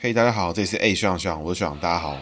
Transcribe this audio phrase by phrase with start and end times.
[0.00, 2.16] 嘿大家好，这里是 A 学长学长，我是学长，大家好。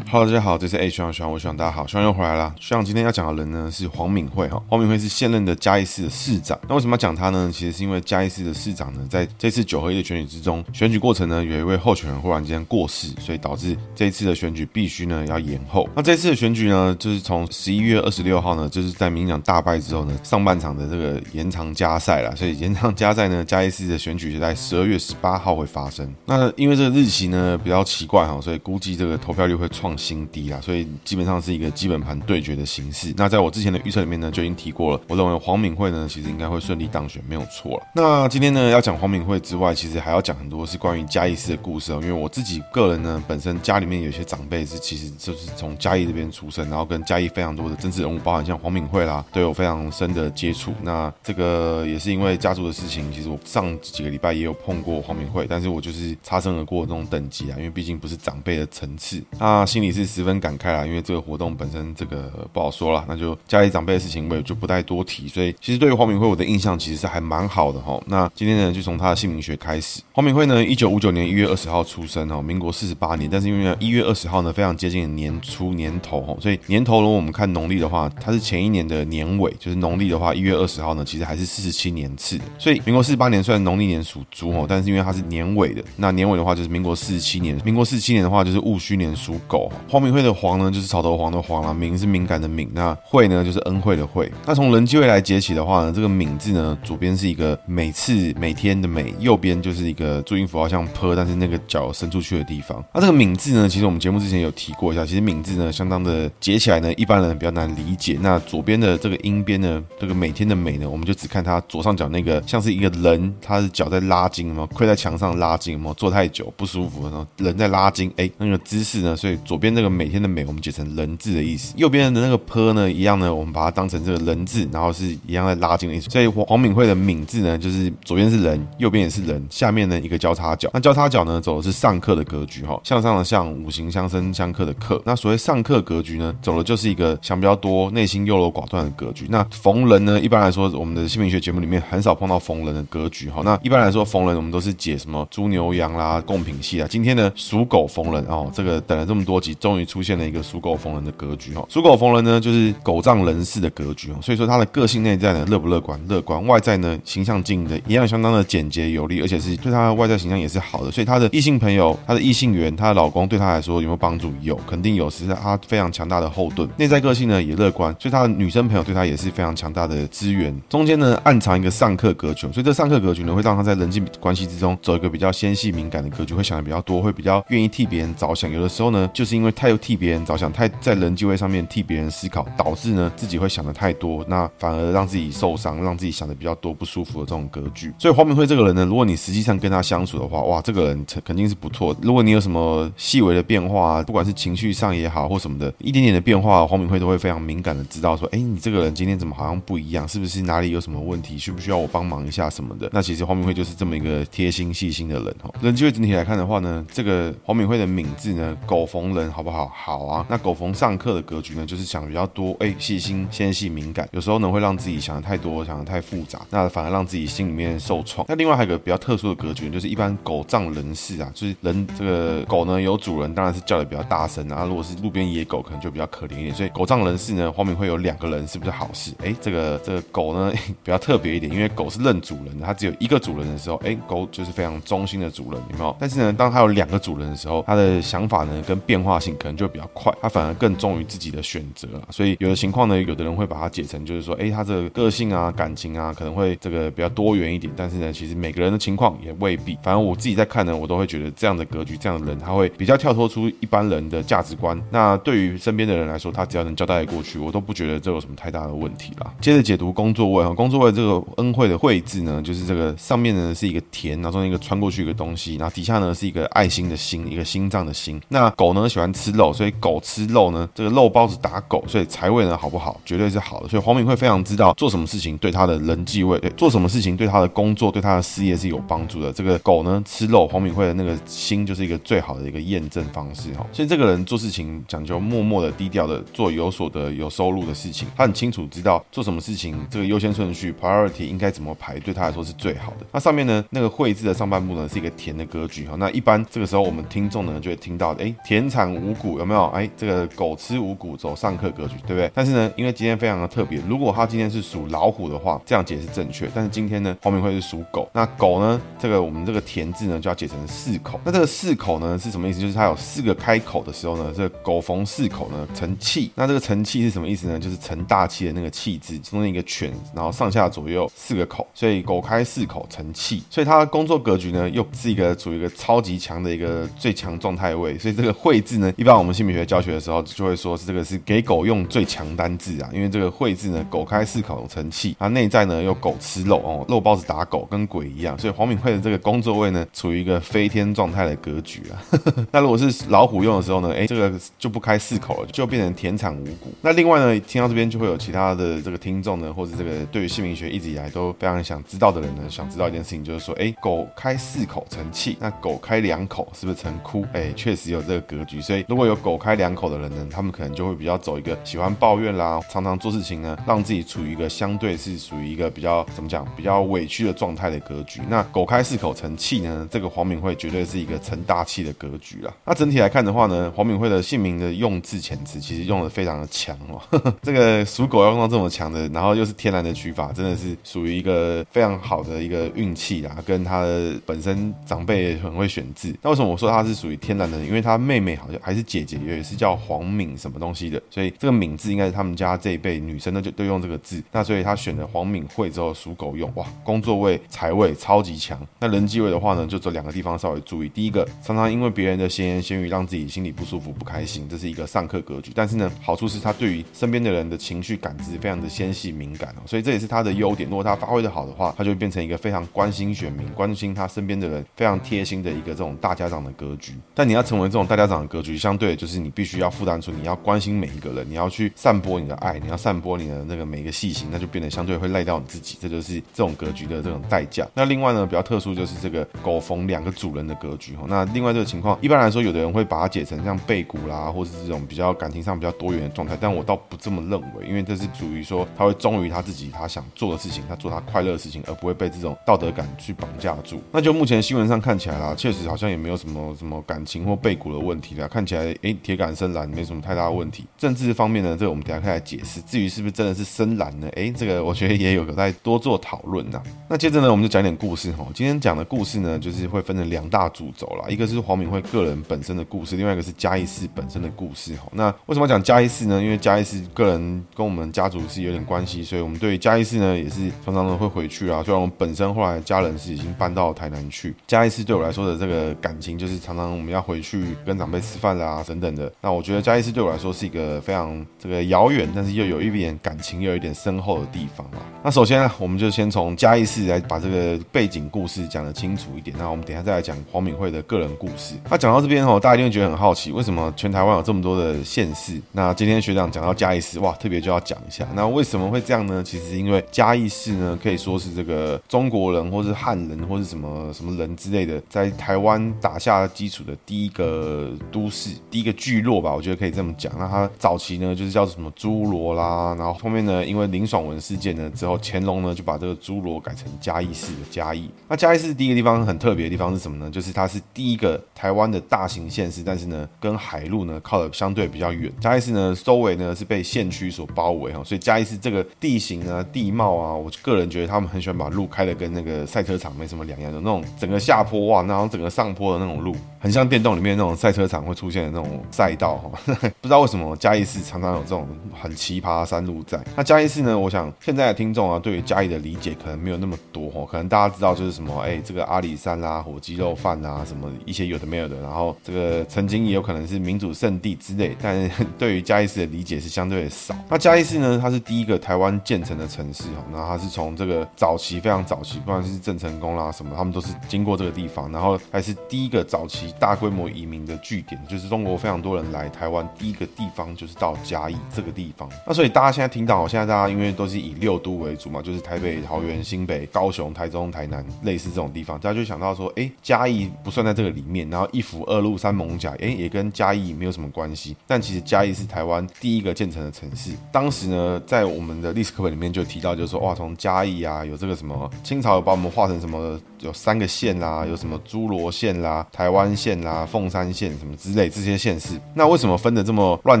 [0.10, 2.54] Hello，大家好，这是 A 学长学长，我学长，大家好，学长又回来了。
[2.58, 6.58] 学长今天要讲的人呢是黄敏惠哈，黄敏惠是现任的嘉义市的市长。
[6.66, 7.50] 那为什么要讲他呢？
[7.52, 15.86] 其实是因为嘉义市的市长呢，在这次九合一的选举之中，选举过程呢有一位候选人忽然间过世，所以导致这一次的选举必须呢要延后。
[15.94, 26.10] 那这次的选举呢，就是从十一月二十六号呢，就是在民进党大败之后呢，上半场的这个延长加赛了，所以延长加赛呢，嘉义市的选举是在十二月十八号会发生。
[26.24, 33.12] 那因为这个日期呢比较奇怪哈，所以估计这个投票率会创新低啊，所以基本上是一个基本盘对决的形式。
[33.16, 35.00] 那在我之前的预测里面呢，就已经提过了。
[35.08, 37.86] 我认为黄敏惠呢，其实应该会顺利当选，没有错了。
[37.94, 41.98] 那今天呢，要讲黄敏惠之外，其实还要讲很多是关于嘉义市的故事哦。
[42.00, 50.72] 因为我自己个人呢，本身家里面有些长辈是其实就是从嘉义这边出生，然后跟嘉义非常多的政治人物，包含像黄敏惠啦，都有非常深的接触。
[50.82, 60.86] 那这个也是因为家族的事情，其实我上几个礼拜也有碰过黄敏惠，但是我就是擦身而过的那种等级啊，因为毕竟不是长辈的层次，那心里也是十分感慨啦。
[60.86, 65.26] 因为这个活动本身这个不好说了，那就家里长辈的事情我也就不太多提。
[65.28, 68.00] 所以其实对于黄敏惠我的印象其实是还蛮好的哈。
[68.06, 70.00] 那今天呢就从他的姓名学开始。
[70.12, 73.28] 黄敏惠呢，一九五九年一月二十号出生哦，民国四十八年。
[73.30, 82.38] 但是因为一月二十号呢非常接近年初年头哈，所以年头如果我们看农历的话，它是前一年的年尾，就是农历的话一月二十号呢其实还是四十七年次。
[82.58, 87.58] 所以民国四十八年虽然农历年属猪哦，但是因为它是年尾的，那年尾的话就是民国四十七年。
[87.64, 89.70] 民国四十七年的话就是戊戌年属狗。
[89.88, 94.30] 黄敏慧的黄呢就是草头黄的黄啦，敏是敏感的敏，那慧呢就是恩惠的惠。
[94.44, 102.84] 那从人机位来解起的话呢，这个敏字呢，左边是一个每次每天的每，右边就是一个注音符号像坡，但是那个脚伸出去的地方。
[102.92, 104.08] 那这个敏字呢，其实我们节。
[104.08, 108.18] 目之前有提过一下，其实敏字呢相当的解起来呢，一般人比较难理解。
[108.22, 121.28] 那左边的这个音边呢，这个每天的每呢，我们就只看它左上角那个像是一个人，他的脚在拉筋嘛，跪在墙上拉筋嘛，坐太久不舒服，然后人在拉筋，哎，那个姿势呢，所以左边那个每天的每，我们解成人字。
[121.38, 126.08] 的意思，右边的那个坡呢，一样呢，我们把它当成这个人字，然后是一样在拉近的意思。
[126.08, 130.70] 所以黄敏惠的敏字呢，就是左边是人，右边也是人，下面呢一个交叉角。
[130.72, 135.00] 那交叉角呢，走的是上克的格局哈，向上的向，五行相生相克的克。
[135.04, 139.26] 那所谓上克格局呢，走的就是一个想比较多、内心优柔寡断的格局。
[139.28, 143.42] 那逢人呢，一般来说，我们的姓名学节目里面很少碰到逢人的格局哈。
[143.44, 146.88] 那一般来说，逢人我们都是解什么猪牛羊啦、贡品系啊。
[146.90, 151.12] 今天呢，属狗逢人哦，这个等了这么多集，终于出现了一个属狗逢人的。
[151.18, 156.00] 格局哈，属狗逢人呢，就是狗仗人势的格局哦，所以说他的个性内在呢，乐不乐观？
[156.06, 164.32] 乐观，外在呢，形象经营的一样相当的简洁有力，而且是对他的外在形象也是好的，所以他的异性朋友、他的异性缘、他的老公对他来说有没有帮助？
[164.42, 166.68] 有，肯定有，是他非常强大的后盾。
[166.76, 170.56] 内在个性呢也乐观，所以他的女生朋友对他也是非常强大的资源。
[170.68, 178.48] 中间呢暗藏一个上克格局，所以这上克格局呢会让他在人际关系之中走一个比较纤细敏感的格局，会想的比较多，会比较愿意替别人着想。
[178.48, 181.18] 有的时候呢，就是因为为太又替别人着想，太在人。
[181.18, 187.92] 际会上面替别人思考，导致呢自己会想的太多，那反而让自己受伤，让自己想的比较多不舒服的这种格局。
[187.98, 191.96] 所以黄敏惠这个人呢，如果你实际上跟他相处的话，哇，这个人肯定是不错。
[192.00, 200.06] 如果你有什么细微的变化，不管是情绪上也好，或什么的，一点点的变化，黄敏惠都会非常敏感的知道说，哎，你这个人今天怎么好像不一样？
[200.06, 201.36] 是不是哪里有什么问题？
[201.36, 202.88] 需不需要我帮忙一下什么的？
[202.92, 205.50] 那其实黄敏惠就是这么一个贴心细心的人哈。
[205.60, 209.68] 人际会整体来看的话呢，这个黄敏惠的敏字呢，狗逢人好不好？
[209.74, 210.24] 好啊。
[210.28, 211.88] 那狗逢上课的格局呢，就是。
[211.88, 218.26] 想比较多，哎，细心、纤细、敏感，有时候呢会让自己想的太多，想的太复杂，那反而让自己心里面受创。
[218.28, 224.66] 那另外还有一个比较特殊的格局，就是一般狗仗人势啊，就是人这个狗呢有主人，当然是叫的比较大声啊。
[224.66, 226.54] 如果是路边野狗，可能就比较可怜一点。
[226.54, 229.12] 所以狗仗人势呢，后面会有两个人，是不是好事？
[229.24, 230.52] 哎，这个这个狗呢
[230.84, 235.96] 比较特别一点，因为狗是认主人的，它只有一个主人的时候，哎，狗就是非常忠心的主人，有没有？
[235.98, 247.72] 但是呢，当它有两个主人的时候，它的想法呢跟变化性可能就比较快，他反而更忠于自己的选择了，所以有的情况呢，有的人会把它解成就是说，哎，他这个个性啊、感情啊，可能会这个比较多元一点。
[247.76, 249.76] 但是呢，其实每个人的情况也未必。
[249.82, 254.80] 反正我自己在看呢，我都会觉得这样的格局、这样的人，他会比较跳脱出一般人的价值观。
[254.90, 259.32] 那对于身边的人来说，他只要能交代过去，我都不觉得这有什么太大的问题啦。
[259.40, 268.20] 接着解读工作位啊，工作位这个恩惠的惠字呢，就是这个上面呢是一个田，然后中间一个穿过去一个东西，然后底下呢是一个爱心的心，一个心脏的心。
[268.28, 273.00] 那狗呢喜欢吃肉，所以狗吃肉呢，这个肉包子打狗，所以财位呢好不好？
[273.04, 273.68] 绝对是好的。
[273.68, 279.32] 所以黄敏慧非常知道做什么事情对他的人际位，对，做什么事情对他的工作、对他的事业是有帮助的。
[279.32, 283.66] 这个狗呢吃肉，黄敏慧的那个心就是一个最好的一个验证方式哈。
[283.72, 293.06] 所以这个人做事情讲究默默的、低调的做有所得、有收入的事情，他很清楚知道做什么事情这个优先顺序 priority 应该怎么排，对他来说是最好的。
[293.12, 295.96] 那上面呢那个慧字的上半部呢是一个田的格局哈。
[295.98, 299.66] 那一般这个时候我们听众呢就会听到，哎，田产五谷有没有？
[299.66, 302.30] 哎，这个狗吃五谷走上课格局，对不对？
[302.34, 306.48] 但是呢，因为今天非常的特别，如果他今天是属老虎的话，这样解是正确。
[306.54, 311.20] 但是今天呢，黄敏慧是属狗，那狗呢，这个我们这个田字呢就要解成四口。
[311.24, 312.60] 那这个四口呢是什么意思？
[312.60, 316.30] 就是它有四个开口的时候呢，这个狗逢四口呢成气。
[316.34, 317.58] 那这个成气是什么意思呢？
[317.58, 323.42] 就是成大气的那个气字，中间一个犬，然后上下左右四个口，所以狗开四口成气。
[323.50, 327.98] 所以他的工作格局呢又是一个处于一个超级强的一个最强状态位。
[327.98, 342.02] 所以这个会字呢，一般我们姓名学教学的时候就会说是这个是给狗用最强单字啊，因为这个会字呢，狗开四口成气，它内在呢又狗吃肉哦，肉包子打狗跟鬼一样，所以黄敏慧的这个工作位呢处于一个飞天状态的格局啊。
[342.50, 346.72] 那如果是老虎用的时候呢，哎，这个就不开四口了，就变成田产五谷。
[346.80, 357.24] 那另外呢，听到这边就会有其他的这个听众呢，或者这个对于姓名学一直以来都非常想知道的人呢，想知道一件事情，就是说，哎，狗开四口成气，那狗开两口是不是成哭？
[357.32, 368.20] 哎，确实有这个格局，所以如果有狗开两口的人呢，他们可能就会比较走一个喜欢抱怨啦，常常做事情呢，让自己处于一个相对是属于一个比较怎么讲，比较委屈的状态的格局。
[368.28, 372.52] 那狗开四口成气呢，这个黄敏慧绝对是一个成大器的格局啦。
[372.64, 377.00] 那整体来看的话呢，黄敏慧的姓名的用字遣词其实用的非常的强哦。
[377.42, 383.36] 这个属狗要用到这么强的，然后又是天然的取法，真的是属于一个非常好的一个运气啦。
[383.46, 386.14] 跟他的本身长辈很会选字。
[386.22, 387.58] 那为什么我说他是属于天然的？
[387.64, 394.22] 因为他妹妹好像还是姐姐，也是叫黄敏什么东西的，所以这个敏字应该是他们家这一辈女生呢就都用这个字。
[394.30, 398.60] 那所以他选了黄敏慧之后属狗用，哇，工作位财位超级强。
[398.78, 400.88] 那人际位的话呢，就这两个地方稍微注意。
[400.90, 405.50] 第一个，常常因为别人的闲言闲语让自己心里不舒服、不开心，这是一个上克格局。
[405.54, 410.68] 但是呢，好处是他对于身边的人的情绪感知非常的纤细敏感哦，所以这也是他的优点。
[410.68, 416.92] 如果他发挥的好的话，他就会变成一个非常关心选民、关心他身边的人、非常贴心的一个这种大家长的格局。
[417.14, 425.78] 但你要成为这种大家长的格局，相对就是你必须要负担出你要关心每一个人，你要去散播你的爱，你要散播你的那个每一个细心，那就变得相对会赖到你自己。
[425.80, 427.66] 这就是这种格局的这种代价。
[427.74, 431.04] 那另外呢，比较特殊就是这个狗逢两个主人的格局哈。
[431.08, 443.80] 那另外这个情况，一般来说，有的人会把它解成像背骨啦，或是这种比较感情上比较多元的状态，但我倒不这么认为，因为这是属于说他会忠于他自己，他想做的事情，他做他快乐的事情，而不会被这种道德感去绑架住。
[443.92, 450.64] 那就目前新闻上看起来啦，确实好像也没有什么什么感情或背骨的问题啦，看起来诶铁杆深蓝没什么太大的问题。
[450.78, 452.62] 政治方面呢，这个我们等下可以来解释。
[452.62, 454.08] 至于是不是真的是深蓝呢？
[454.14, 456.62] 诶，这个我觉得也有有待多做讨论呐。
[456.88, 458.26] 那接着呢，我们就讲点故事哈。
[458.32, 464.88] 今天讲的故事呢，就是会分成两大主轴啦，一个是黄敏慧个人本身的故事，另外一个是嘉义市本身的故事哈。
[464.92, 466.22] 那为什么讲嘉义市呢？
[466.22, 471.62] 因为嘉义市个人跟我们家族是有点关系，所以我们对嘉义市呢也是常常的会回去啊。
[471.62, 479.10] 虽然我们本身后来家人是已经搬到台南去，嘉义市对我来说的这个感情就是常常我们要回去跟长辈吃饭啦等等的。
[479.20, 484.78] 那我觉得嘉义市对我来说是一个非常这个遥远，但是又有一点感情又有一点深厚的地方啊。
[485.02, 489.36] 那首先呢，我们就先从嘉义市来把这个背景故事讲得清楚一点。
[489.38, 491.54] 那我们等下再来讲黄敏慧的个人故事。
[491.70, 495.40] 那讲到这边哦，大家一定会觉得很好奇，为什么全台湾有这么多的县市？
[495.52, 498.06] 那今天学长讲到嘉义市，哇，特别就要讲一下。
[498.14, 499.22] 那为什么会这样呢？
[499.22, 510.12] 其实因为嘉义市呢，可以说是这个中国人或是汉人或是什么什么人之类的，在台湾打下基础的第一个都市、是第一个聚落吧，我觉得可以这么讲。
[510.18, 517.88] 那它早期呢，就是叫什么侏罗啦，然后后面呢，因为林爽文事件呢之后，乾隆呢就把这个侏罗改成嘉义市的嘉义。
[518.08, 520.10] 那嘉义市第一个地方很特别的地方是什么呢？
[520.10, 525.12] 就是它是第一个台湾的大型县市，但是呢，跟海路呢靠得相对比较远。
[525.20, 539.30] 嘉义市呢，周围呢是被县区所包围哈，所以嘉义市这个地形啊、地貌啊，我个人觉得他们很喜欢把路开得跟那个赛车场没什么两样的那种，整个下坡哇，然后整个上坡的那种路，很像电动里面那种赛车场会出现的那种赛道哈。
[539.80, 541.46] 不知道为什么嘉义市常常有这种
[541.80, 543.02] 很奇葩的山路在。
[543.16, 556.94] 那嘉义市呢，我想现在的听众啊，对于嘉义的理解可能没有那么多哈，可能大家知道就是什么，哎，这个阿里山啦、火鸡肉饭啊，什么一些有的没有的，然后这个曾经也有可能是民主圣地之类，但对于嘉义市的理解是相对的少。
[557.08, 571.88] 那嘉义市呢，它是第一个台湾建成的城市哈，那它是从这个早期非常早期，不管是郑成功啦什么，他们都是经过这个地方，然后还是第一个早期大规模移民的据点，就是中国非常多人来台湾，第一个地方就是到嘉义这个地方。
[572.06, 584.36] 那所以大家现在听到，现在大家因为都是以六都为主嘛，就是台北、桃园、新北、高雄、台中、台南，类似这种地方，大家就想到说，哎，嘉义不算在这个里面，然后一府二鹿三艋舺，哎，也跟嘉义没有什么关系。
[584.46, 586.92] 但其实嘉义是台湾第一个建成的城市。
[587.12, 598.60] 当时呢，在我们的历史课本里面就提到，就是说，哇，从嘉义啊，有这个什么清朝有把我们划成什么，有三个县啦，有什么诸罗县啦、台湾县啦、凤山县什么之类这些县市。
[598.74, 600.00] 那为什么分的这么乱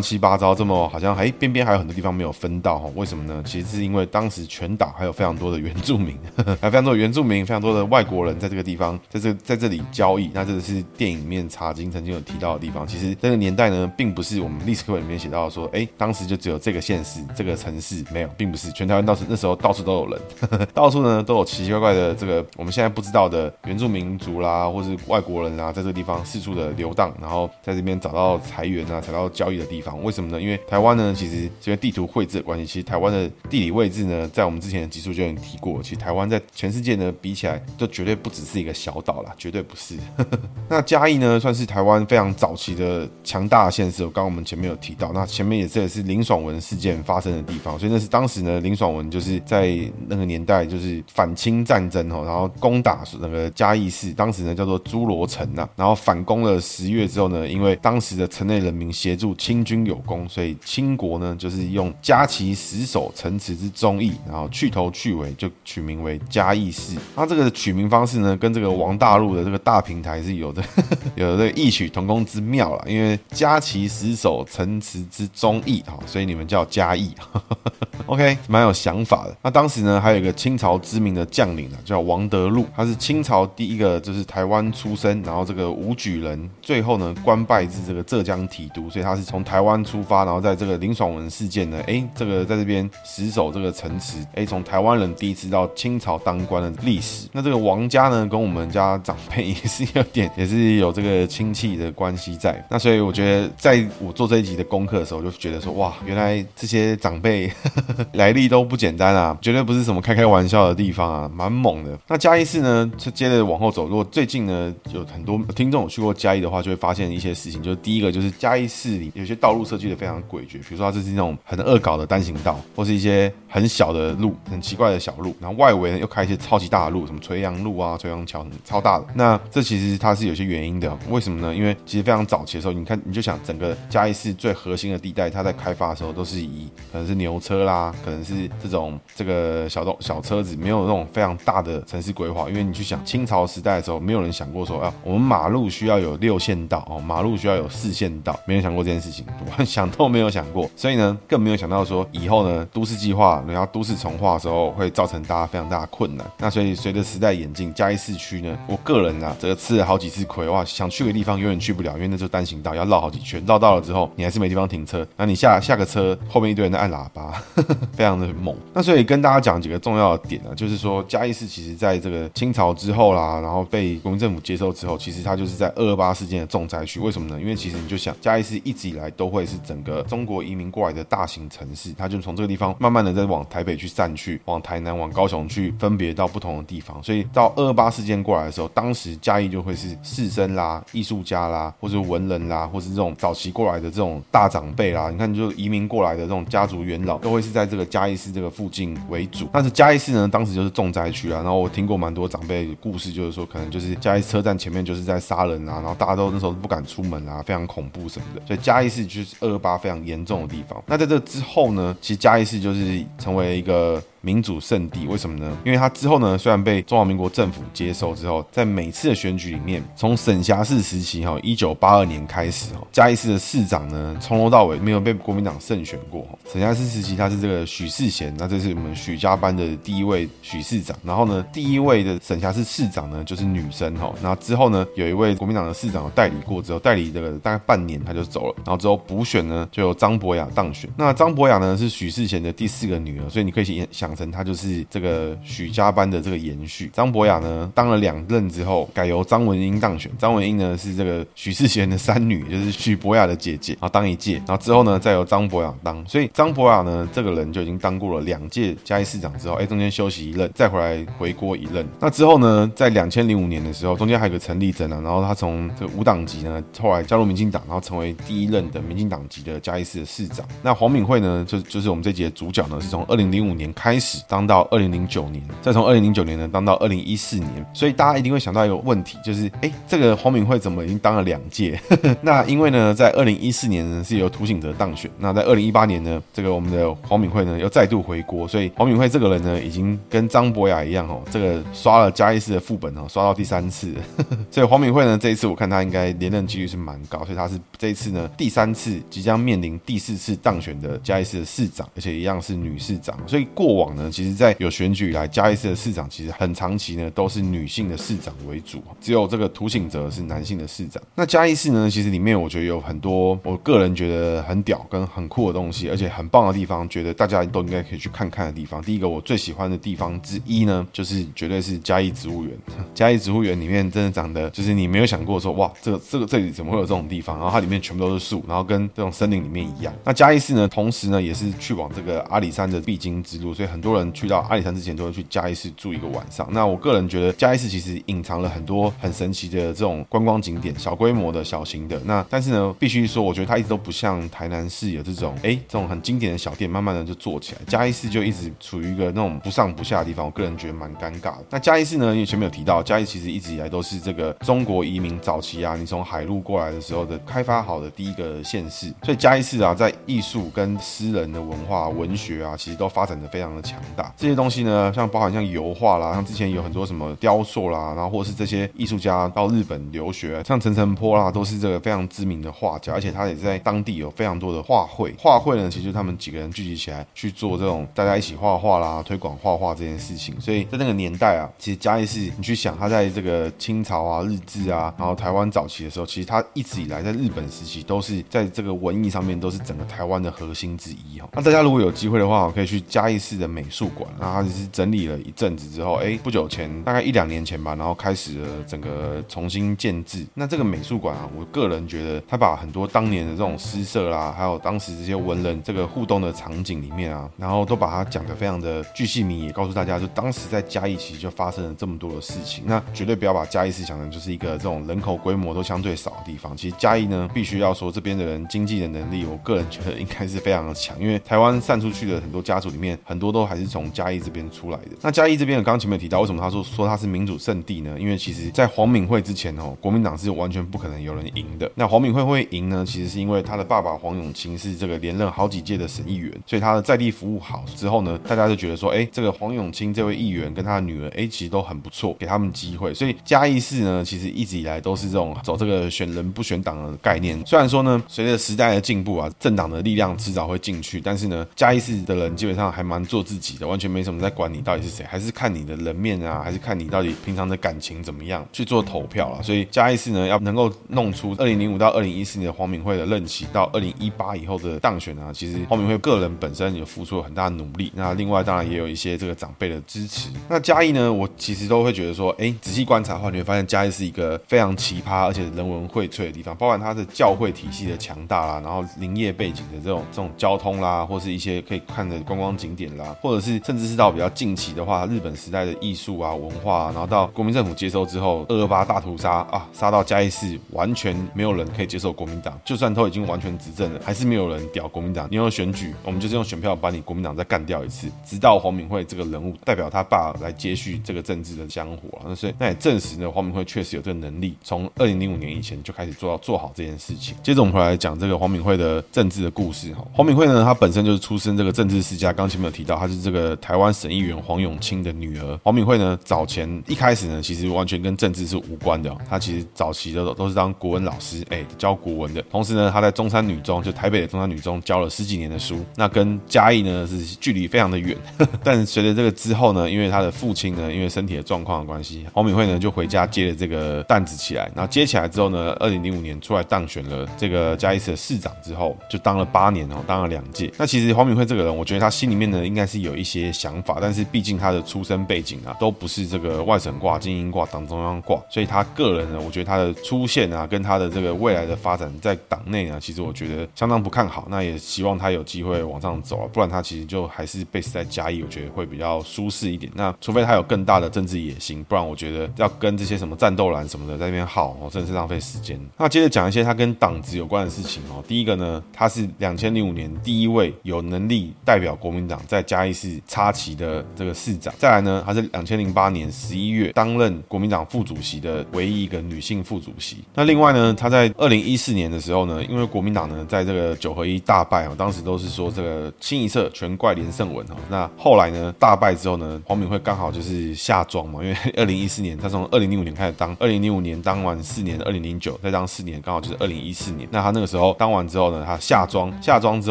[0.00, 2.90] 七八糟，这么好像哎边边还有很多地方没有分到哈？
[2.94, 3.42] 为什么呢？
[3.44, 6.16] 其实是因为当时全岛还有非常多的原住民，
[6.60, 10.30] 还有非常多的原住民，非常多的外国人在这个地方，在这在这里交易。
[10.32, 12.86] 那这个是电影里面茶金曾经有提到的地方。
[12.86, 20.20] 其实这个年代呢，并不是我们历史课本里面写到说，哎，当时就只有这个县市、这个城市没有，并不是全台湾到时那时候到处都有人，
[20.74, 30.04] 到处呢都有奇奇怪怪的这个我们现在不知知道的原住民族啦，或是外国人啊，在这个地方四处的流荡，然后在这边找到财源啊，找到交易的地方。
[30.04, 30.38] 为什么呢？
[30.38, 35.82] 因为台湾呢，其实这个地图绘制的关系，其实台湾的地理位置呢，在我们之前的集数就已经提过。
[35.82, 39.96] 其实台湾在全世界呢比起来，就绝对不只是一个小岛啦，绝对不是。
[40.68, 44.04] 那嘉义呢，算是台湾非常早期的强大的县市。
[44.04, 49.74] 我刚刚我们前面有提到，那前面也这也是林爽文事件发生的地方，所以那是当时呢，林爽文就是在
[50.06, 66.96] 那个年代就是反清战争哦，然后攻打那个嘉义市，当时呢叫做诸罗城呐，然后反攻了十月之后呢，因为当时的城内人民协助清军有功，所以清国呢就是用嘉其死守城池之忠义，然后去头去尾就取名为嘉义市。
[67.16, 70.62] 那这个取名方式呢，跟这个王大陆的这个大平台是有的
[71.16, 77.12] 有的异曲同工之妙啦，因为嘉其死守城池之忠义哈，所以你们叫嘉义。
[78.06, 79.36] OK，蛮有想法的。
[79.42, 97.28] 那当时呢，还有一个清朝知名的将领呢，叫王德禄，他是是清朝第一个就是台湾出生，然后这个武举人，最后呢官拜至这个浙江提督，所以他是从台湾出发，然后在这个林爽文事件呢，哎，这个在这边死守这个城池，哎，从台湾人第一次到清朝当官的历史。
[97.32, 102.64] 那这个王家呢，跟我们家长辈也是有点，也是有这个亲戚的关系在。
[102.70, 107.50] 那所以我觉得，在我做这一集的功课的时候，就觉得说，哇，原来这些长辈。
[108.12, 111.98] 来历都不简单啊，绝对不是什么开开玩笑的地方啊，蛮猛的。
[112.06, 112.77] 那嘉义市呢，
[113.14, 117.62] 接着往后走，如果最近呢有很多听众有去过嘉义的话，就会发现一些事情。
[117.62, 129.06] 就是第一个，就是嘉义市里有些道路设计的非常诡谲，比如说它这是那种很恶搞的单行道，或是一些很小的路，很奇怪的小路，然后外围呢又开一些超级大的路，什么垂杨路啊、垂杨桥，超大的。
[129.14, 131.54] 那这其实它是有些原因的，为什么呢？
[131.54, 137.94] 因为其实非常早期的时候，你看你就想整个嘉义市最核心的地带，它在开发的时候都是以可能是牛车啦。
[138.04, 142.48] 可能是这种这个小动小车子，没有那种非常大的城市规划。
[142.48, 149.24] 因为你去想清朝时代的时候，没有人想过说，啊，我们马路需要有六线道哦，马路需要有四线道，没人想过这件事情，
[149.64, 150.68] 想都没有想过。
[150.76, 156.26] 所以呢，更没有想到说以后呢，都市计划，然后都市重划的时候，会造成大家非常大的困难。
[156.38, 165.06] 那所以随着时代演进，嘉义市区呢，我个人啊，这个吃了好几次亏哇，想去的地方永远去不了，因为那就是单行道，要绕好几圈，绕到了之后，你还是没地方停车。
[165.16, 167.32] 那你下下个车，后面一堆人在按喇叭。
[167.92, 176.98] 非常的猛，那所以跟大家讲几个重要的点呢，就是说嘉义市其实在这个清朝之后啦，然后被国民政府接收之后，其实它就是在二二八事件的重灾区。
[176.98, 177.40] 为什么呢？
[177.40, 187.02] 因为其实你就想嘉义市一直以来都会是整个中国移民过来的大型城市，它就从这个地方慢慢的在往台北去散去，往台南、往高雄去，分别到不同的地方。
[187.02, 197.88] 所以到二二八事件过来的时候，当时嘉义就会是士绅啦、艺术家啦，或者文人啦，或是这种早期过来的这种大长辈啦，你看就移民过来的这种家族元老，都会是在这个。
[197.88, 201.40] 嘉义市这个附近为主，但是嘉义市呢，当时就是重灾区啊。
[201.42, 208.42] 然后我听过蛮多长辈的故事，就是说可能就是嘉义车站前面就是在杀人啊，然后大家都那时候不敢出门啊，非常恐怖什么的。
[208.46, 210.82] 所以嘉义市就是二二八非常严重的地方。
[210.86, 214.02] 那在这之后呢，其实嘉义市就是成为一个。
[214.20, 215.56] 民主圣地为什么呢？
[215.64, 226.26] 因为他之后呢，虽然被中华民国政府接收之后，在每次的选举里面，从省辖市时期哈，一九八二年开始哈，嘉义市的市长呢，从头到尾没有被国民党胜选过。
[226.52, 230.96] 省辖市时期他是这个许世贤，那这是我们许家班的第一位许市长。
[231.04, 234.12] 然后呢，第一位的省辖市市长呢，就是女生哈。
[234.20, 238.54] 那之后呢，有一位国民党的市长有代理过之后，代理这个大概半年他就走了。
[238.64, 240.90] 然后之后补选呢，就由张博雅当选。
[240.96, 244.07] 那张博雅呢是许世贤的第四个女儿，所以你可以想。
[244.08, 246.90] 想成他就是这个许家班的这个延续。
[246.94, 250.10] 张博雅呢当了两任之后，改由张文英当选。
[250.18, 256.02] 张文英呢是这个许世贤的三女，就是许博雅的姐姐，然后当一届，然后之后呢再由张博雅当。
[256.06, 261.86] 所以张博雅呢这个人就已经当过了两届嘉义市长之后，哎，中间休息一任，再回来回锅一任。
[262.00, 270.46] 那之后呢，在两千零五年的时候，中间还有个陈立珍啊，然后他从这个无党籍呢，后来加入民进党，然后成为第一任的民进党籍的嘉义市的市长。
[270.62, 277.48] 那黄敏惠呢，就就是我们这集的主角呢，是从二零零五年开始当到二零零九年，再从二零零九年呢当到二零一四年。
[277.74, 281.80] 所以大家一定会想到一个问题，就是哎，这个黄敏惠怎么已经当了两届？
[282.22, 293.92] 那因为呢，在二零一四年呢是由涂醒哲当选，那在二零一八年呢，这个我们的黄敏惠呢又再度回国，所以黄敏惠这个人呢，已经跟张博雅一样哦，这个刷了嘉义市的副本哦，刷到第三次。
[294.50, 303.16] 所以黄敏惠呢，这一次我看他应该连任几率是蛮高，所以他是这一次呢第三次即将面临第四次当选的嘉义市的市长，而且一样是女市长。
[303.26, 311.02] 所以过往呢，其实在有选举以来，嘉义市的市长其实很长期呢都是女性的市长为主，只有这个涂醒哲是男性的市长。
[311.14, 318.82] 那嘉义市呢，其实里面我觉得有很多我个人觉得很屌跟很酷的东西，而且很棒的地方，觉得大家都应该可以去看看的地方。
[318.82, 322.56] 第一个我最喜欢的地方之一呢，就是绝对是嘉义植物园。
[322.94, 327.36] 嘉义植物园里面真的长得就是你没有想过说哇，这个这个这里怎么会有这种地方？
[327.38, 329.94] 然后它里面全部都是树，然后跟这种森林里面一样。
[330.04, 336.48] 那嘉义市呢，同时呢也是去往这个阿里山的必经之路，所以很很多人去到阿里山之前都会去嘉义市住一个晚上。
[336.50, 341.96] 那我个人觉得嘉义市其实隐藏了很多很神奇的这种观光景点，小规模的小型的。
[342.04, 347.60] 那但是呢，必须说，我觉得它一直都不像台南市有这种哎这种很经典的小店，慢慢的就做起来。
[347.68, 351.44] 嘉义市就一直处于一个那种不上不下的地方，我个人觉得蛮尴尬的。
[351.50, 364.12] 那嘉义市呢，因为前面有提到，嘉义其实一直以来都是这个中国移民早期啊，你从海路过来的时候的开发好的第一个县市，所以嘉义市啊，在艺术跟私人的文化、文学啊，其实都发展的非常的强大。
[364.16, 375.14] 这些东西呢，像包含像油画啦，像之前有很多什么雕塑啦，然后或者是这些艺术家到日本留学，像陈澄波啦，都是这个非常知名的画家，而且他也在当地有非常多的画会。
[375.18, 380.40] 画会呢，其实他们几个人聚集起来去做这种大家一起画画啦，推广画画这件事情。
[380.40, 391.28] 所以在那个年代啊，其实嘉义市，你去想，他在这个清朝啊、日治啊，然后台湾早期的时候，其实他一直以来在日本时期都是在这个文艺上面都是整个台湾的核心之一哈。
[391.32, 400.24] 那大家如果有机会的话，可以去嘉义市的美术馆，然后他就是整理了一阵子之后，哎，不久前大概一两年前吧，然后开始了整个重新建制。
[400.32, 412.62] 那这个美术馆啊，我个人觉得他把很多当年的这种诗社啦，还有当时这些文人这个互动的场景里面啊，然后都把它讲得非常的巨细靡遗，也告诉大家就当时在嘉义其实就发生了这么多的事情。
[412.64, 416.56] 那绝对不要把嘉义市想成就是一个这种人口规模都相对少的地方。
[416.56, 420.96] 其实嘉义呢，必须要说这边的人经济的能力，我个人觉得应该是非常的强。
[421.00, 424.90] 因为台湾散出去的很多家族里面，很多都还是从嘉义这边出来的。
[425.00, 427.96] 那嘉义这边，刚刚前面有提到，为什么他说说他是民主圣地呢？
[427.98, 431.70] 因为其实在黄敏惠之前哦，国民党是完全不可能有人赢的。
[431.74, 432.84] 那黄敏惠会赢呢？
[432.86, 442.92] 其实是因为他的爸爸黄永清是这个连任好几届的省议员，所以他的在地服务好之后呢，大家就觉得说，哎，这个黄永清这位议员跟他的女儿，哎，其实都很不错，给他们机会。
[442.92, 447.40] 所以嘉义市呢，其实一直以来都是这种走这个选人不选党的概念。
[447.46, 459.42] 虽然说呢，随着时代的进步啊，政党的力量迟早会进去，但是呢，嘉义市的人基本上还蛮做自己的，完全没什么在管你到底是谁，还是看你的人面啊，还是看你到底平常的感情怎么样去做投票了。
[459.42, 467.92] 所以嘉义市呢，要能够弄出二零零五到二零一四年的黄敏惠的任期到二零一八以后的当选啊，其实黄敏惠个人本身也付出了很大的努力。
[467.94, 470.28] 那另外当然也有一些这个长辈的支持。
[470.48, 495.28] 那嘉义呢，我其实都会觉得说，哎，仔细观察的话，你会发现嘉义是一个非常奇葩而且人文荟萃的地方，包含它的教会体系的强大啦，然后林业背景的这种这种交通啦，或是一些可以看的观光景点啦，或者是甚至是到比较近期的话，日本时代的艺术啊文化啊，然后到国民政府接收之后，二二八大屠杀啊，杀到嘉义市，完全没有人可以接受国民党，就算都已经完全执政了，还是没有人屌国民党。
[495.30, 507.36] 你有选举，我们就是用选票把你国民党再干掉一次，直到黄敏惠这个人物代表他爸来接续这个政治的香火啊，那所以那也证实呢，黄敏惠确实有这个能力，从二零零五年以前就开始做到做好这件事情。
[507.42, 515.58] 接着我们回来讲这个黄敏惠的政治的故事哈，黄敏惠呢，她本身就是出身这个政治世家，刚前面有提到，她是这个台湾省议员黄永清的女儿。
[515.64, 522.42] 黄敏惠呢，早前一开始呢，其实完全跟政治是无关的，她其实早期的都是当国文老师，哎，教国文的。
[522.50, 528.16] 同时呢，她在中山女中，就台北的中山女中教了十几年的书，那跟嘉义呢是距离非常的远。
[528.62, 534.70] 但随着这个之后呢，因为她的父亲呢，因为身体的状况的关系，黄敏惠呢就回家接了这个担子起来。
[534.74, 540.72] 然后接起来之后呢，二零零五年出来当选了这个嘉义市的市长之后，就当了八年哦，当了两届。
[540.76, 554.46] 那其实黄敏惠这个人，我觉得她心里面呢，应该是有一些想法，但是毕竟他的出身背景啊，都不是这个外省挂、精英挂、党中央挂，所以他个人呢，我觉得他的出现啊，跟他的这个未来的发展在党内呢，其实我觉得相当不看好。
[554.50, 559.90] 那也希望他有机会往上走啊，不然他其实就还是 base 在嘉义，我觉得会比较舒适一点。
[559.94, 565.78] 那除非他有更大的政治野心，不然我觉得要跟这些什么战斗蓝什么的在那边耗，哦，真的是浪费时间。
[565.96, 568.24] 那接着讲一些他跟党职有关的事情哦。
[568.26, 574.72] 第一个呢，他是两千零五年第一位有能力代表国民党在嘉义市插旗的这个市长。
[574.78, 580.24] 再来呢，他是两千零八年十一月担任国民党副主席的唯一一个女性副主席。
[580.34, 587.76] 那另外呢，他在二零一四年的时候呢，因为国民党呢在这个九合一大败啊，当时都是说这个清一色全怪连胜文哦。
[587.90, 597.28] 那后来呢，大败之后呢，黄敏惠刚好就是下庄嘛，因为 二零一四年他从二零零五年开始当，二零零五年当完四年，二零零九再当四年，刚好就是二零一四年。
[597.30, 599.90] 那他那个时候当完之后呢，他下庄，下庄之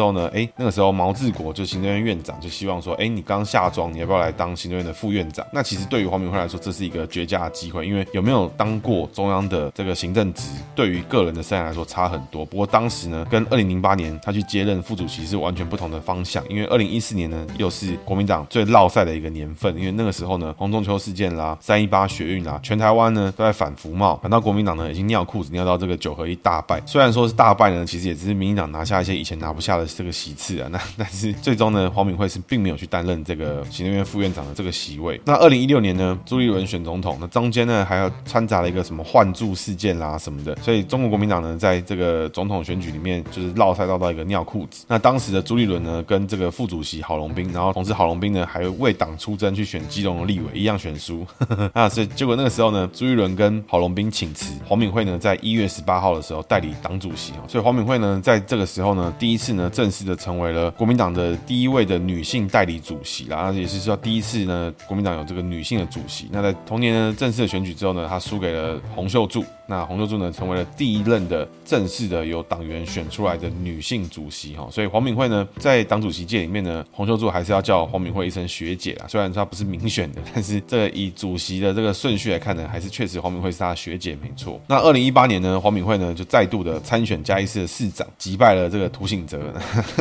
[0.00, 5.46] 后呢，哎，那个时候毛治国就行政院院长就希望说，说哎，你刚下庄，你要不要来当行政院的副院长？
[5.52, 12.44] 那其实对于黄敏惠来说，这是一个绝佳的机会，因为有没有当过中央的这个行政职，对于个人的生涯来说差很多。
[12.44, 26.80] 不过当时呢，跟二零零八年他去接任副主席是完全不同的方向，因为二零一四年呢，又是国民党最落赛的一个年份，因为那个时候呢，洪仲秋事件啦，三一八学运啦，全台湾呢都在反服贸，反倒国民党呢已经尿裤子尿到这个九合一大败。
[26.86, 30.68] 虽然说是大败呢，其实也只是民进党拿下一些以前拿不下的这个席次啊。
[30.70, 35.20] 那 但是最终呢，黄敏惠是并没有去担任这个行政院副院长的这个席位。
[35.24, 44.84] 那二零一六年呢，朱立伦选总统，那中间呢还要掺杂了一个什么换柱事件啦什么的，所以中国国民党呢在这个总统选举里面就是绕赛绕到一个尿裤子。
[44.88, 51.26] 那当时的朱立伦呢跟这个副主席郝龙斌，然后同时郝龙斌呢还为党出征去选基隆的立委，一样选输。
[51.74, 57.32] 那 所以结果那个时候呢，朱立伦跟郝龙斌请辞，黄敏惠呢在一月十八号的时候代理党主席。
[57.48, 66.28] 所以黄敏惠呢在这个时候呢第一次呢正式的成为了国民党的第一位的女性代李主席，然后也是说第一次呢国民党有这个女性的主席。
[66.30, 69.44] 那在同年呢正式的选举之后呢，他输给了洪秀柱。
[69.70, 79.04] 那洪秀柱呢，成为了第一任的正式的由党员选出来的女性主席哈，所以黄敏惠呢，在党主席界里面呢，洪秀柱还是要叫黄敏惠一声学姐啦。
[79.06, 84.58] 虽然她不是民选的，但是这个以主席的这个顺序来看呢，还是确实黄敏惠是她学姐没错。
[84.66, 89.52] 那二零一八年呢，黄敏惠呢就再度的参选嘉义市的市长，击败了这个涂醒哲。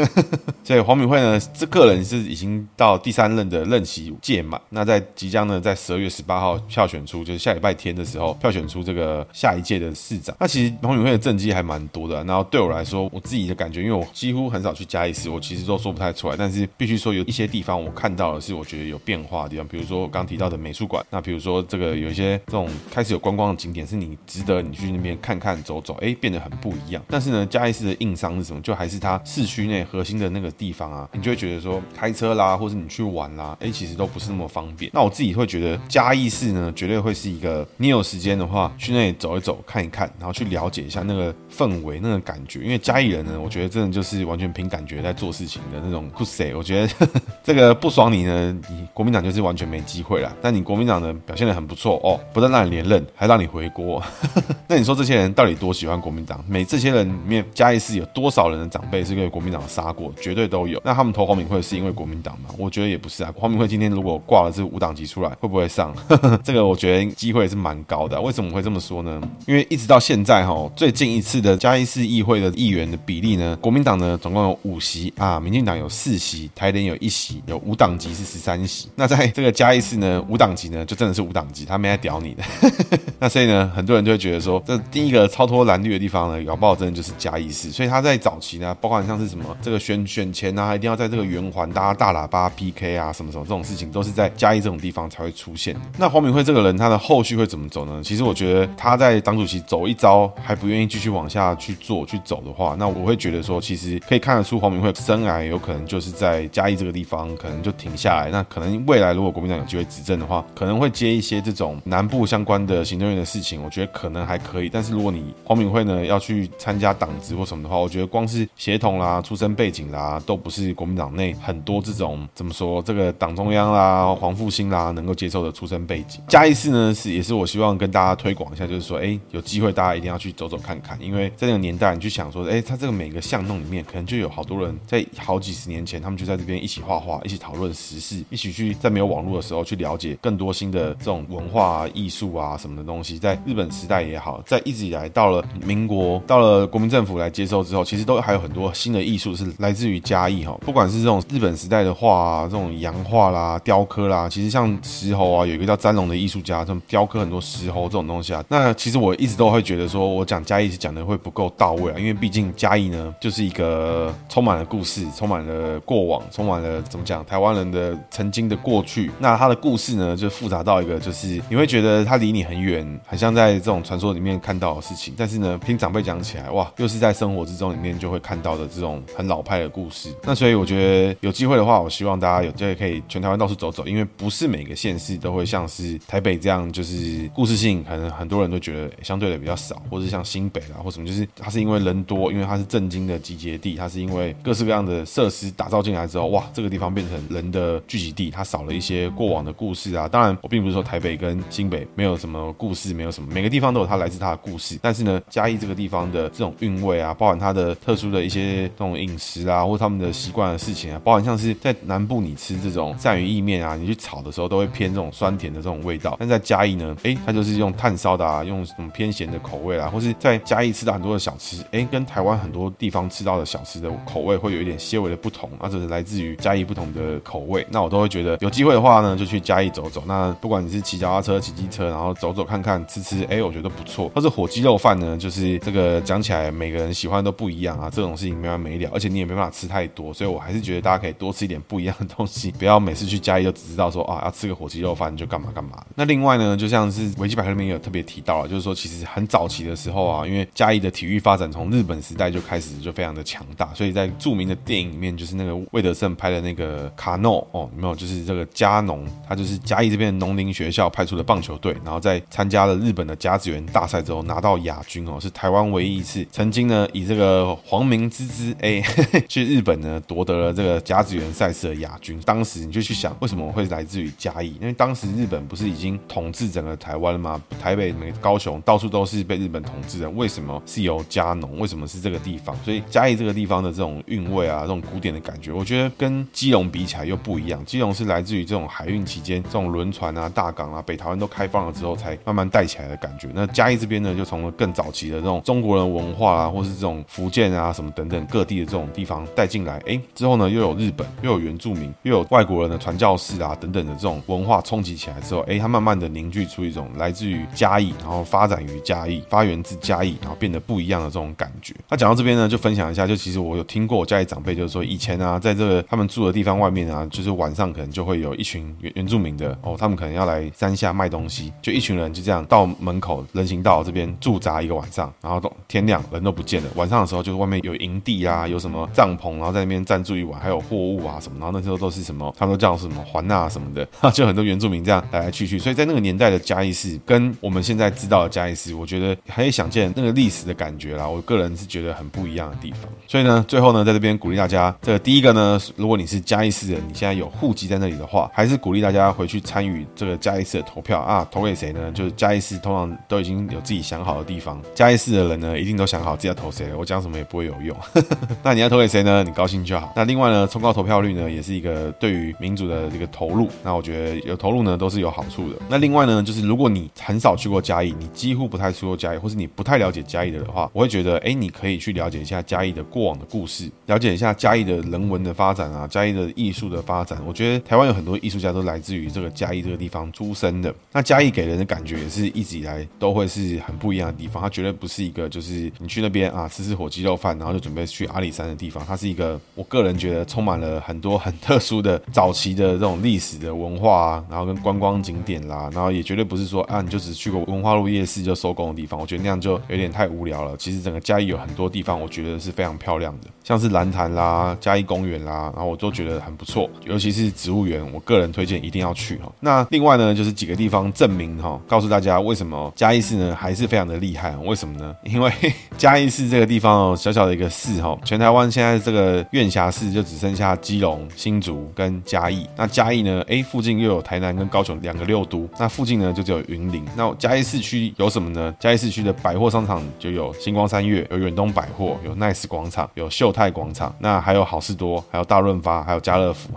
[0.64, 4.62] 所以黄敏惠呢，这个人是已经到第三任的任期届满。
[4.70, 9.57] 那在即将呢，在十二月十八号票选出，就是下礼拜天的时候票选出这个下。
[9.58, 12.24] 一届的市长，那其实彭永惠的政绩还蛮多的。
[12.24, 16.36] 然后对我来说，我自己的感觉，因为我几乎很少去嘉义市，我其实都说不太出来。
[16.38, 27.04] 但是必须说，有一些地方我看到的是我觉得有变化的地方，比如说我刚提到的美术馆，那比如说这个有一些这种开始有观光的景点，是你值得你去那边看看走走，哎，变得很不一样。
[27.08, 28.62] 但是呢，嘉义市的硬伤是什么？
[28.62, 34.92] 就还是它市区内核心的那个地方啊，你就会觉得说开车啦，或者你去玩啦，哎，其实都不是那么方便。
[34.94, 39.64] 那我自己会觉得嘉义市呢，绝对会是一个你有时间的话去那里走一走走。
[39.66, 42.60] 看一看，然后去了解一下那个氛围、那个感觉。
[42.60, 46.54] 因为嘉义人呢，我觉得真的就是完全凭感觉在做事情的那种酷塞。
[46.54, 46.94] 我觉得
[47.44, 50.36] 这个不爽你呢，你国民党就是完全没机会了。
[50.42, 54.02] 但你国民党呢表现的很不错哦，不但让你连任，还让你回国。
[54.68, 56.44] 那你说这些人到底多喜欢国民党？
[56.48, 60.12] 每这些人里面，嘉义市有多少人的长辈是被国民党杀过？
[60.20, 60.82] 绝对都有。
[60.84, 62.50] 那他们投黄敏惠是因为国民党吗？
[62.58, 63.34] 我觉得也不是啊。
[63.38, 65.94] 黄敏惠今天如果挂了这五党籍出来，会不会上？
[66.10, 68.20] 呵 呵这个我觉得机会是蛮高的。
[68.22, 69.22] 为什么会这么说呢？
[69.46, 78.90] 因为一直到现在哈，最近一次的嘉义市议会的议员的比例呢，国民党呢总共有五席啊，民进党有四席，台联有一席，有五党籍是十三席。
[78.96, 82.44] 那在这个嘉义市呢，五党籍呢就真的是五党籍，他没来屌你的。
[83.20, 87.72] 那所以呢，很多人就会觉得说，这第一个超脱蓝绿的地方呢，搞不好真的就是嘉义市。
[87.72, 95.76] 所以他在早期呢，包括像是什么这个选选前啊，一定要在这个圆环搭大喇叭 PK 啊，什么什么这种事情，都是在嘉义这种地方才会出现。
[95.98, 98.02] 那黄敏惠这个人，他的后续会怎么走呢？
[98.04, 99.58] 其实我觉得他在党主席。
[99.68, 108.30] 走一遭还不愿意继续往下去做去走的话，那我会觉得说，其实可以看得出黄敏惠生涯有可能就是在嘉义这个地方可能就停下来。
[108.30, 114.70] 那可能未来如果国民党有机会执政的话，可能会接一些这种南部相关的行政院的事情，我觉得可能还可以。
[114.70, 126.22] 但是如果你黄敏惠呢要去参加党职或什么的话，我觉得光是协同啦、出身背景啦，都不是国民党内很多这种怎么说这个党中央啦、黄复兴啦能够接受的出身背景。
[126.28, 129.42] 嘉义市呢是也是我希望跟大家推广一下，就是说，哎，有。
[129.48, 143.18] 机会大家一定要去走走看看，因为在那个年代，你去想说，哎，他这个每个巷弄里面，可能就有好多人在好几十年前，他们就在这边一起画画，一起讨论时事，一起去在没有网络的时候去了解更多新的这种文化、艺术啊什么的东西。
[143.18, 150.60] 在日本时代也好，在一直以来到了民国，到了国民政府来接收之后，其实都还有很多新的艺术是来自于嘉义哈。
[150.66, 158.44] 不管是这种日本时代的画啊，这种洋画啦、雕刻啦，其实像石猴啊，有一个叫詹龙的艺术家，这种雕刻很多石猴这种东西啊。
[158.50, 169.12] 那其实我一直都会觉得说，我讲嘉义是讲的会不够到位啊，因为毕竟嘉义呢，就是一个充满了故事，充满了过往，充满了怎么讲，台湾人的曾经的过去。
[169.20, 175.14] 那他的故事呢，就复杂到一个，就是你会觉得他离你很远，很像在这种传说里面看到的事情。
[175.18, 180.10] 但是呢，听长辈讲起来，哇，又是在生活之中里面就会看到的这种很老派的故事。
[180.24, 200.08] 那所以我觉得有机会的话，我希望大家有机会可以全台湾到处走走，因为不是每个县市都会像是台北这样，就是故事性可能很多人都觉得相对的比较少，或者像新北啦或什么，就是它是因为人多，因为它是正经的集结地，它是因为各式各样的设施打造进来之后，哇，这个地方变成人的聚集地，它少了一些过往的故事啊。
[200.08, 204.78] 当然，我并不是说台北跟新北没有什么故事，没有什么，每个地方都有它来自它的故事。
[204.82, 216.16] 但是呢，嘉义这个地方的这种韵味啊，包含它的特殊的一些这种饮食啊，或他们的习惯的事情啊，包含像是在南部你吃这种鳝鱼意面啊，你去炒的时候都会偏这种酸甜的这种味道。
[216.20, 227.66] 但在嘉义呢，哎，它就是用炭烧的啊，用什么偏咸的口味啊，或是在嘉义吃到很多的小吃，哎，跟台湾很多地方吃到的小吃的口味会有一点些微的不同，那这是来自于嘉义不同的口味。
[227.72, 230.04] 那我都会觉得有机会的话呢，就去嘉义走走。
[230.06, 234.10] 那不管你是骑脚踏车、骑机车，然后走走看看、吃吃，哎，我觉得不错。
[234.10, 245.84] 或是火鸡肉饭呢，就是这个讲起来每个人喜欢都不一样啊，这种事情没完没了，而且你也没办法吃太多，所以我还是觉得大家可以多吃一点不一样的东西，不要每次去嘉义就只知道说啊要吃个火鸡肉饭就干嘛干嘛。
[245.96, 257.96] 那另外呢，就像是维基百科里面有特别提到了，就是说其实很早期的时候啊，因为嘉义的体育发展从日本时代就开始就非常的强大，所以在著名的电影里面，就是那个魏德胜拍的那个卡诺哦，没有？
[257.96, 268.82] 就是这个嘉农，他就是嘉义这边农林学校派出的棒球队，然后在参加了日本的甲子园大赛之后拿到亚军哦，是台湾唯一一次曾经呢以这个黄明之之哎
[269.30, 272.20] 去日本呢夺得了这个甲子园赛事的亚军。
[272.26, 274.56] 当时你就去想，为什么会来自于嘉义？
[274.60, 277.42] 因为当时日本不是已经统治整个台湾了吗？
[277.62, 281.60] 台北、每高雄到处都是被日本统治的，为什么是由嘉农？
[281.60, 282.56] 为什么是这个地方？
[282.64, 287.64] 所以嘉义这个地方的这种韵味啊，这种古典的感觉，我觉得跟基隆比起来又不一样。
[287.66, 293.30] 基隆是来自于这种海运期间，这种轮船啊、大港啊、北台湾都开放了之后，才慢慢带起来的感觉。
[293.34, 311.76] 那嘉义这边呢，就从更早期的这种中国人文化啊，或是这种福建啊什么等等各地的这种地方带进来，哎，之后呢又有日本，又有原住民，又有外国人的传教士啊等等的这种文化冲击起来之后，哎，它慢慢的凝聚出一种来自于嘉义，然后发发展于嘉义，发源自嘉义，然后变得不一样的这种感觉。
[311.90, 326.70] 那讲到这边呢，就分享一下，就其实我有听过我嘉义长辈就是说，以前啊，在这个他们住的地方外面啊，就是晚上可能就会有一群原原住民的哦，他们可能要来山下卖东西，就一群人就这样到门口人行道这边驻扎一个晚上，然后都天亮人都不见了。
[326.76, 335.60] 晚上的时候就是外面有营地啊，有什么帐篷，然后在那边暂住一晚，还有货物啊什么，然后那时候都是什么，他们都叫什么环纳什么的， 就很多原住民这样来来去去。
[335.60, 341.08] 所以在那个年代的嘉义市，跟我们现在知道的嘉义市，我觉得可以想见那个历史的感觉啦。
[341.08, 342.82] 我个人是觉得很不一样的地方。
[343.08, 351.92] 所以呢，最后呢，在这边鼓励大家，这第一个呢，如果你是嘉义市人，你现在有户籍在那里的话，还是鼓励大家回去参与这个嘉义市的投票啊，投给谁呢？
[351.94, 356.78] 就是嘉义市通常都已经有自己想好的地方，嘉义市的人呢，一定都想好自己要投谁了。
[356.78, 357.76] 我讲什么也不会有用。
[358.44, 359.24] 那你要投给谁呢？
[359.24, 359.94] 你高兴就好。
[359.96, 363.50] 那另外呢，冲高投票率呢，也是一个对于民主的这个投入。
[363.64, 365.56] 那我觉得有投入呢，都是有好处的。
[365.68, 377.18] 那另外呢，就是如果你很少去过嘉义，你几乎不太去过嘉义，或是你不太了解嘉义的的话，我会觉得，哎，你可以去了解一下嘉义的过往的故事，了解一下嘉义的人文的发展啊，嘉义的艺术的发展。
[377.26, 380.76] 我觉得台湾有很多艺术家都来自于这个嘉义这个地方出生的。
[380.92, 388.86] 那嘉义给人的感觉也是一直以来都会是很不一样的地方，它绝对不是一个就是你去那边啊吃吃火鸡肉饭，然后就准备去阿里山的地方。
[388.86, 399.00] 它是一个我个人觉得充满了很多很特殊的早期的这种历史的文化啊，然后跟观光景点啦，然后也绝对不是说啊你就只去过文化路夜市就收工的地方。
[399.00, 400.58] 我觉得那样就有点太无聊了。
[400.58, 409.32] 其实整个嘉义有很多地方，我觉得是非常漂亮的，像是蓝潭啦、嘉义公园啦，然后我都觉得很不错，尤其是植物园，我个人推荐一定要去哈。
[409.42, 414.36] 那另外呢，就是几个地方证明哈，告诉大家为什么嘉义市呢还是非常的厉害。
[414.38, 414.96] 为什么呢？
[415.04, 415.32] 因为
[415.78, 422.48] 嘉义市这个地方哦，小小的一个市哈，全台湾现在这个院辖市就只剩下基隆、新竹跟嘉义。
[422.56, 426.86] 那嘉义呢，哎，附近又有台南跟高雄两个六都，那附近呢就只有云林。
[426.96, 428.56] 那嘉义市区有什么呢？
[428.60, 436.50] 嘉义市区的百货商场就有星光三月、有远东百货、有 Nice 广场、有秀泰广场，那还有好事多、还有大润发、还有家乐福。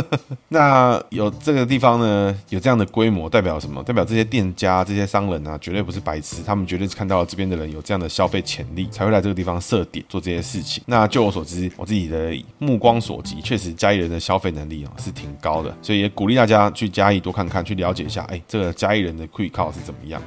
[0.48, 3.82] 那有这个地方呢，有这样的规模，代表什么？
[3.82, 10.82] 代表这些店家、这些商人啊，绝对不是白痴，他们绝对是看到了这边的人有这样的消费潜力，才会来这个地方设点做这些事情。
[10.86, 20.22] 那就我所知，我自己的目光所及，确实嘉义人的消费能力啊是挺高的，所以也鼓励大家去嘉义多看看，去了解一下，哎，这个嘉义人的 Quick Call 是怎么样。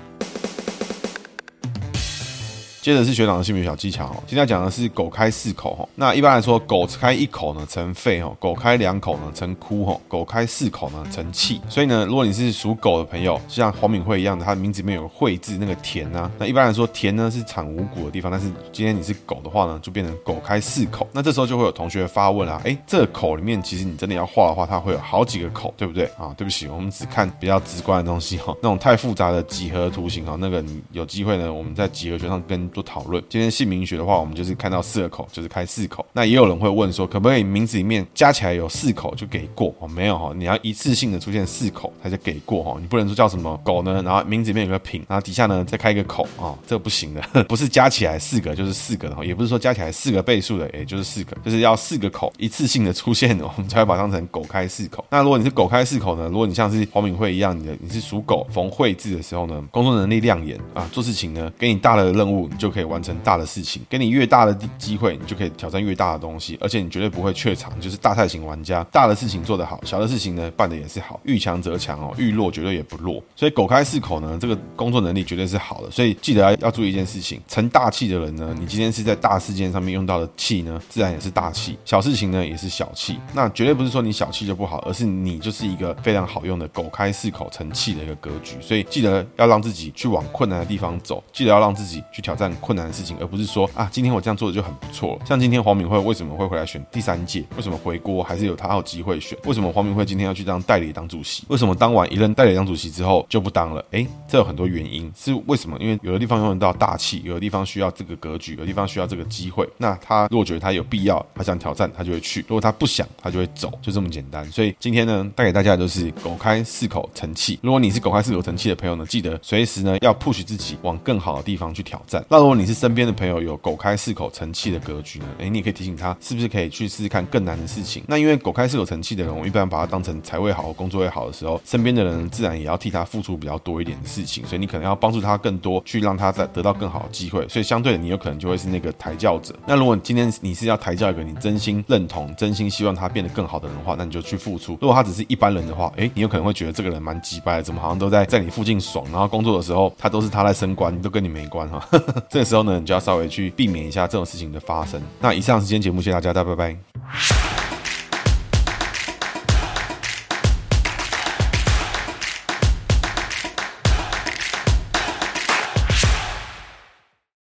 [2.82, 5.88] 接着是学长的姓名小技巧哦，今天要讲的是狗开四口哈。
[5.94, 11.62] 那一般来说，狗开一口呢成吠哈，狗开两口呢成哭哈，狗开四口呢成气。
[11.70, 21.08] 所以呢，如果你是属狗的朋友，像黄敏慧一样的，它的名字里面有个慧字，那个田啊，那一般来说田呢是产五谷的地方，但是今天你是狗的话呢，就变成狗开四口。
[21.14, 26.34] 那这时候就会有同学发问啊，哎，这个口里面其实你真的要画的话，它会有好几个口，对不对啊？
[26.36, 33.24] 对不起，我们只看比较直观的东西哈，那种太复杂的几何图形哈，那个你有机会呢，我们在几何学上跟做讨论。
[33.30, 36.06] 今天姓名学的话，我们就是看到四个口，就是开四口。
[36.14, 39.74] 那也有人会问说，可不可以名字里面加起来有四口就给过？
[39.80, 42.78] 哦，没有哈，你要一次性的出现四口，才就给过哈。
[42.80, 44.02] 你不能说叫什么狗呢？
[44.04, 55.06] 然后名字里面有个品，然后底下呢再开一个口啊，这不行的， 不是加起来四个就是四个的，也不是说加起来四个倍数的，也就是四个，就是要四个口一次性的出现，我们才会把它当成狗开四口。
[55.10, 56.28] 那如果你是狗开四口呢？
[56.30, 63.82] 如果你像是黄敏慧一样，你的你是属狗逢会字的时候呢，工作能力亮眼啊，做事情呢给你大的任务，就可以完成大的事情。
[63.90, 68.84] 给你越大的机会，你就可以挑战越大的东西，而且你绝对不会怯场，就是大菜型玩家。
[68.92, 73.22] 大的事情做得好，小的事情呢办的也是好，遇强则强哦，遇弱绝对也不弱。
[73.36, 75.90] 所以狗开四口呢，这个工作能力绝对是好的。
[75.90, 83.18] 所以记得要注意一件事情，成大器的人呢，你今天是在大事件上面用到的气呢，自然也是大气；小事情呢也是小气。
[83.34, 88.56] 那绝对不是说你小气就不好，而是你就是一个非常好用的狗开四口成气的一个格局。
[88.62, 95.20] 所以记得要让自己去往困难的地方走，记得要让自己去挑战困难的事情，而不是说啊，今天我这样做的就很不错。
[95.26, 97.44] 像今天黄敏慧为什么会回来选第三届？
[97.56, 99.38] 为什么回锅还是有他有机会选？
[99.46, 101.44] 为什么黄敏慧今天要去当代理党主席？
[101.48, 103.84] 为什么当完一任代理党主席之后就不当了？
[103.92, 105.12] 哎，这有很多原因。
[105.16, 105.78] 是为什么？
[105.80, 109.68] 因为有的地方用得到大气，有的地方需要这个格局，有的地方需要这个机会。
[109.78, 114.50] 那他如果觉得他有必要，他想挑战，他就会去；如果他不想，他就会走，就这么简单。
[114.52, 117.60] 所以今天呢，带给大家的就是狗开四口成器。
[117.62, 122.24] 如果你是狗开四口成器的朋友呢，记得随时呢要 push 自己往更好的地方去挑战。
[122.30, 125.26] 那如果你是身边的朋友有狗开四口成器的格局呢？
[125.38, 128.04] 哎，你也可以提醒他，是不是可以去试试看更难的事情？
[128.08, 137.48] 那因为狗开四口成器的人，我一般把他当成财位好、工作会好的时候，身边的人自然也要替他付出比较多一点的事情，所以你可能要帮助他更多，去让他再得到更好的机会。
[137.48, 139.54] 所以相对的，你有可能就会是那个抬轿者。
[139.68, 144.76] 那如果今天你是要抬轿一个你真心认同、真心希望他变得更好的人的话，那你就去付出。
[144.82, 151.88] 如果他只是一般人的话，哎，你有可能会觉得这个人蛮鸡掰的，怎么好像都在在你附近爽，然后工作的时候他都是他在升官，都跟你没关哈。
[152.32, 155.02] 这个时候呢，你就要稍微去避免一下这种事情的发生。
[155.20, 157.61] 那以上时间节目，谢谢大家，大家拜拜。